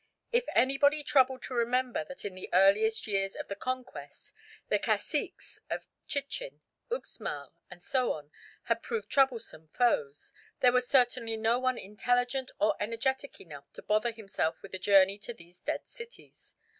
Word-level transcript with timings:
If 0.31 0.45
anybody 0.55 1.03
troubled 1.03 1.43
to 1.43 1.53
remember 1.53 2.03
that 2.05 2.25
in 2.25 2.33
the 2.33 2.49
earliest 2.53 3.05
years 3.05 3.35
of 3.35 3.49
the 3.49 3.55
Conquest 3.55 4.33
the 4.67 4.79
caciques 4.79 5.59
of 5.69 5.85
Chichen, 6.07 6.61
Uxmal 6.89 7.51
and 7.69 7.83
so 7.83 8.11
on 8.13 8.31
had 8.63 8.81
proved 8.81 9.11
troublesome 9.11 9.67
foes, 9.67 10.33
there 10.59 10.71
was 10.71 10.87
certainly 10.87 11.37
no 11.37 11.59
one 11.59 11.77
intelligent 11.77 12.49
or 12.59 12.75
energetic 12.79 13.39
enough 13.39 13.71
to 13.73 13.83
bother 13.83 14.09
himself 14.09 14.59
with 14.63 14.73
a 14.73 14.79
journey 14.79 15.19
to 15.19 15.35
these 15.35 15.61
dead 15.61 15.87
cities. 15.87 16.55